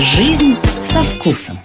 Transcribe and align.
Жизнь 0.00 0.54
со 0.80 1.02
вкусом. 1.02 1.58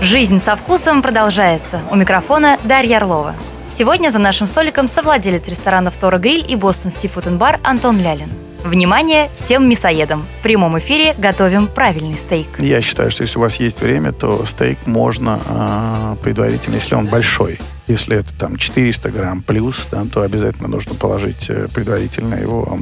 Жизнь 0.00 0.38
со 0.38 0.54
вкусом 0.54 1.02
продолжается. 1.02 1.80
У 1.90 1.96
микрофона 1.96 2.60
Дарья 2.62 2.98
Орлова. 2.98 3.34
Сегодня 3.72 4.10
за 4.10 4.20
нашим 4.20 4.46
столиком 4.46 4.86
совладелец 4.86 5.48
ресторанов 5.48 5.96
Тора 5.96 6.18
Гриль 6.18 6.44
и 6.48 6.54
Бостон 6.54 6.92
Сифуд 6.92 7.28
Бар 7.32 7.58
Антон 7.64 7.98
Лялин. 7.98 8.28
Внимание 8.62 9.30
всем 9.34 9.68
мясоедам! 9.68 10.24
В 10.38 10.42
прямом 10.44 10.78
эфире 10.78 11.12
готовим 11.18 11.66
правильный 11.66 12.16
стейк. 12.16 12.46
Я 12.60 12.80
считаю, 12.80 13.10
что 13.10 13.24
если 13.24 13.36
у 13.36 13.40
вас 13.40 13.56
есть 13.56 13.80
время, 13.80 14.12
то 14.12 14.46
стейк 14.46 14.86
можно 14.86 15.40
э, 15.44 16.16
предварительно, 16.22 16.76
если 16.76 16.94
он 16.94 17.06
большой, 17.06 17.58
если 17.88 18.16
это 18.16 18.32
там 18.38 18.58
400 18.58 19.10
грамм 19.10 19.42
плюс, 19.42 19.88
да, 19.90 20.04
то 20.04 20.22
обязательно 20.22 20.68
нужно 20.68 20.94
положить 20.94 21.50
э, 21.50 21.66
предварительно 21.74 22.36
его 22.36 22.78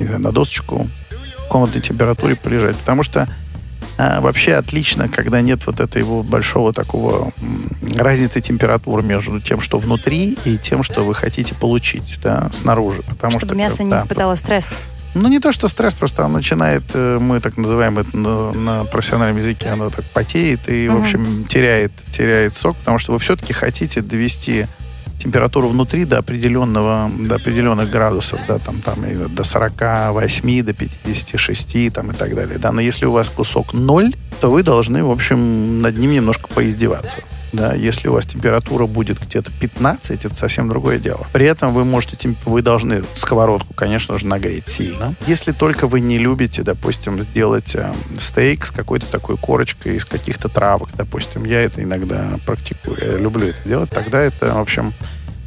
не 0.00 0.06
знаю, 0.06 0.22
на 0.22 0.32
досочку 0.32 0.86
в 1.46 1.48
комнатной 1.48 1.82
температуре 1.82 2.36
полежать. 2.36 2.76
Потому 2.76 3.02
что 3.02 3.28
а, 3.98 4.20
вообще 4.20 4.54
отлично, 4.54 5.08
когда 5.08 5.40
нет 5.40 5.66
вот 5.66 5.80
этого 5.80 6.22
большого 6.22 6.72
такого 6.72 7.32
разницы 7.96 8.40
температуры 8.40 9.02
между 9.02 9.40
тем, 9.40 9.60
что 9.60 9.78
внутри, 9.78 10.36
и 10.44 10.58
тем, 10.58 10.82
что 10.82 11.04
вы 11.04 11.14
хотите 11.14 11.54
получить 11.54 12.18
да, 12.22 12.50
снаружи. 12.52 13.02
Потому 13.02 13.30
Чтобы 13.30 13.46
что, 13.46 13.54
мясо 13.54 13.82
не 13.82 13.90
да, 13.90 13.98
испытало 13.98 14.34
стресс. 14.34 14.80
Ну, 15.14 15.28
не 15.28 15.40
то, 15.40 15.50
что 15.50 15.66
стресс, 15.68 15.94
просто 15.94 16.24
он 16.24 16.34
начинает, 16.34 16.82
э, 16.92 17.18
мы 17.18 17.40
так 17.40 17.56
называем 17.56 17.98
это 17.98 18.14
на, 18.14 18.52
на 18.52 18.84
профессиональном 18.84 19.38
языке, 19.38 19.70
оно 19.70 19.88
так 19.88 20.04
потеет 20.06 20.68
и, 20.68 20.90
угу. 20.90 20.98
в 20.98 21.00
общем, 21.00 21.46
теряет, 21.46 21.92
теряет 22.10 22.54
сок, 22.54 22.76
потому 22.76 22.98
что 22.98 23.12
вы 23.12 23.18
все-таки 23.18 23.54
хотите 23.54 24.02
довести 24.02 24.66
температуру 25.18 25.68
внутри 25.68 26.04
до 26.04 26.18
определенного, 26.18 27.10
до 27.18 27.36
определенных 27.36 27.90
градусов, 27.90 28.40
да, 28.48 28.58
там, 28.58 28.80
там, 28.80 28.96
до 29.34 29.44
48, 29.44 30.62
до 30.62 30.72
56, 30.72 31.92
там, 31.92 32.10
и 32.10 32.14
так 32.14 32.34
далее, 32.34 32.58
да, 32.58 32.72
но 32.72 32.80
если 32.80 33.06
у 33.06 33.12
вас 33.12 33.30
кусок 33.30 33.72
0, 33.72 34.14
то 34.40 34.50
вы 34.50 34.62
должны, 34.62 35.02
в 35.02 35.10
общем, 35.10 35.82
над 35.82 35.98
ним 35.98 36.12
немножко 36.12 36.48
поиздеваться. 36.48 37.18
Да, 37.56 37.72
если 37.74 38.08
у 38.08 38.12
вас 38.12 38.26
температура 38.26 38.86
будет 38.86 39.18
где-то 39.18 39.50
15, 39.50 40.26
это 40.26 40.34
совсем 40.34 40.68
другое 40.68 40.98
дело. 40.98 41.26
При 41.32 41.46
этом 41.46 41.72
вы 41.72 41.86
можете, 41.86 42.34
вы 42.44 42.60
должны 42.60 43.02
сковородку, 43.14 43.72
конечно 43.72 44.18
же, 44.18 44.26
нагреть 44.26 44.68
сильно. 44.68 45.14
Если 45.26 45.52
только 45.52 45.86
вы 45.86 46.00
не 46.00 46.18
любите, 46.18 46.62
допустим, 46.62 47.22
сделать 47.22 47.74
э, 47.74 47.94
стейк 48.18 48.66
с 48.66 48.70
какой-то 48.70 49.06
такой 49.06 49.38
корочкой 49.38 49.96
из 49.96 50.04
каких-то 50.04 50.50
травок, 50.50 50.90
допустим, 50.94 51.44
я 51.44 51.62
это 51.62 51.82
иногда 51.82 52.38
практикую, 52.44 52.98
я 53.00 53.16
люблю 53.16 53.46
это 53.46 53.66
делать, 53.66 53.88
тогда 53.88 54.20
это, 54.20 54.52
в 54.52 54.58
общем, 54.58 54.92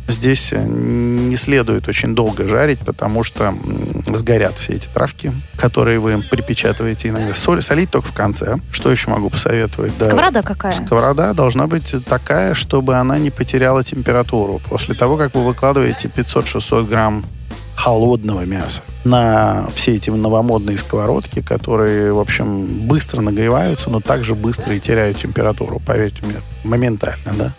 Здесь 0.10 0.54
э, 0.54 0.64
не 0.66 1.36
следует 1.36 1.88
очень 1.88 2.16
долго 2.16 2.48
жарить, 2.48 2.80
потому 2.80 3.24
что 3.24 3.54
сгорят 4.06 4.56
все 4.56 4.74
эти 4.74 4.88
травки, 4.88 5.32
которые 5.58 6.00
вы 6.00 6.22
припечатываете 6.22 7.10
иногда. 7.10 7.36
Соль, 7.36 7.62
солить 7.62 7.90
только 7.90 8.08
в 8.08 8.14
конце. 8.14 8.58
Что 8.72 8.92
еще 8.92 9.10
могу 9.10 9.30
посоветовать? 9.30 9.94
Сковорода 10.00 10.42
да. 10.42 10.44
какая? 10.44 10.72
Сковорода 10.72 11.34
должна 11.34 11.68
быть 11.68 11.96
такая, 12.06 12.54
чтобы 12.54 12.96
она 12.96 13.18
не 13.18 13.32
потеряла 13.32 13.84
температуру. 13.84 14.62
После 14.70 14.96
того, 14.96 15.18
как 15.18 15.36
вы 15.36 15.44
выкладываете 15.44 16.08
500-600 16.08 16.88
грамм 16.88 17.26
холодного 17.76 18.42
мяса 18.42 18.82
на 19.06 19.68
все 19.74 19.96
эти 19.96 20.10
новомодные 20.10 20.78
сковородки, 20.78 21.42
которые, 21.42 22.12
в 22.12 22.20
общем, 22.20 22.66
быстро 22.88 23.22
нагреваются, 23.22 23.90
но 23.90 24.02
также 24.02 24.36
быстро 24.36 24.76
и 24.76 24.80
теряют 24.80 25.20
температуру, 25.20 25.82
поверьте 25.86 26.26
мне, 26.26 26.36
моментально, 26.64 27.34
да. 27.38 27.54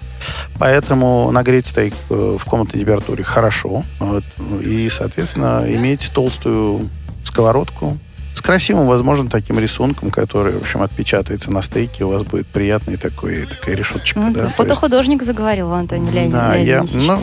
Поэтому 0.59 1.31
нагреть 1.31 1.67
стейк 1.67 1.95
э, 2.11 2.37
в 2.39 2.45
комнатной 2.45 2.81
температуре 2.81 3.25
хорошо. 3.25 3.85
Вот, 3.99 4.25
и, 4.63 4.89
соответственно, 4.91 5.65
иметь 5.69 6.11
толстую 6.13 6.89
сковородку, 7.25 7.99
с 8.41 8.43
красивым, 8.43 8.87
возможно, 8.87 9.29
таким 9.29 9.59
рисунком, 9.59 10.11
который, 10.11 10.55
в 10.55 10.63
общем, 10.63 10.81
отпечатается 10.81 11.53
на 11.53 11.63
стейке, 11.63 12.05
у 12.05 12.09
вас 12.09 12.23
будет 12.23 12.47
приятный 12.47 12.97
такой, 12.97 13.45
такая 13.45 13.77
решеточка. 13.77 14.19
Ну, 14.19 14.33
да, 14.33 14.49
фотохудожник 14.49 15.19
есть... 15.19 15.27
заговорил 15.27 15.69
в 15.69 15.73
Антоне 15.75 16.11
Леонид, 16.11 16.33
да, 16.33 16.55
я, 16.55 16.83
ну, 16.95 17.19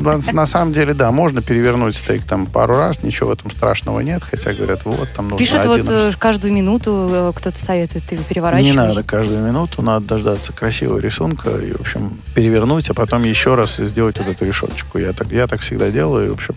на 0.00 0.46
самом 0.46 0.72
деле, 0.72 0.94
да, 0.94 1.10
можно 1.10 1.42
перевернуть 1.42 1.96
стейк 1.96 2.24
там 2.24 2.46
пару 2.46 2.76
раз, 2.76 3.02
ничего 3.02 3.30
в 3.30 3.32
этом 3.32 3.50
страшного 3.50 4.00
нет, 4.00 4.22
хотя 4.24 4.52
говорят, 4.52 4.80
вот, 4.84 5.08
там 5.14 5.28
нужно 5.28 5.38
Пишут 5.38 5.60
один 5.60 5.70
вот 5.70 5.90
раз. 5.90 6.14
Э, 6.14 6.18
каждую 6.18 6.52
минуту 6.52 7.08
э, 7.10 7.32
кто-то 7.34 7.58
советует, 7.58 8.10
его 8.10 8.22
переворачиваешь. 8.24 8.74
Не 8.74 8.76
надо 8.76 9.02
каждую 9.02 9.44
минуту, 9.44 9.82
надо 9.82 10.06
дождаться 10.06 10.52
красивого 10.52 10.98
рисунка 10.98 11.50
и, 11.50 11.72
в 11.72 11.80
общем, 11.80 12.18
перевернуть, 12.34 12.88
а 12.90 12.94
потом 12.94 13.24
еще 13.24 13.54
раз 13.54 13.76
сделать 13.76 14.18
вот 14.18 14.28
эту 14.28 14.44
решеточку. 14.44 14.98
Я 14.98 15.12
так, 15.12 15.30
я 15.32 15.46
так 15.46 15.60
всегда 15.60 15.90
делаю, 15.90 16.30
в 16.30 16.34
общем. 16.34 16.54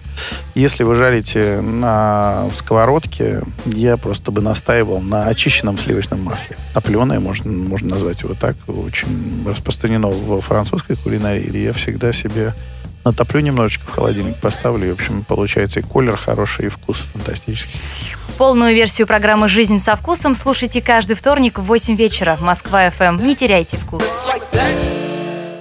Если 0.56 0.84
вы 0.84 0.96
жарите 0.96 1.62
на 1.62 2.50
сковородке, 2.54 3.42
я 3.66 3.98
просто 3.98 4.31
бы 4.31 4.42
настаивал 4.42 5.02
на 5.02 5.28
очищенном 5.28 5.78
сливочном 5.78 6.22
масле. 6.22 6.56
Топленое, 6.74 7.20
можно, 7.20 7.52
можно 7.52 7.90
назвать 7.90 8.22
его 8.22 8.34
так, 8.34 8.56
очень 8.68 9.44
распространено 9.46 10.08
в 10.08 10.42
французской 10.42 10.96
кулинарии. 10.96 11.58
Я 11.58 11.74
всегда 11.74 12.14
себе 12.14 12.54
натоплю 13.03 13.41
немножечко 13.41 13.86
в 13.88 13.90
холодильник, 13.90 14.38
поставлю, 14.38 14.88
и, 14.88 14.91
в 14.91 14.94
общем, 14.94 15.24
получается 15.24 15.80
и 15.80 15.84
колер 15.84 16.16
хороший, 16.16 16.66
и 16.66 16.69
вкус 16.69 16.97
фантастический. 16.97 17.80
Полную 18.38 18.74
версию 18.74 19.08
программы 19.08 19.50
«Жизнь 19.50 19.80
со 19.80 19.96
вкусом» 19.96 20.36
слушайте 20.36 20.81
каждый 20.81 21.16
вторник 21.16 21.59
в 21.59 21.63
8 21.63 21.96
вечера. 21.96 22.38
Москва-ФМ. 22.40 23.25
Не 23.25 23.36
теряйте 23.36 23.78
вкус. 23.78 24.03
Like 24.28 25.03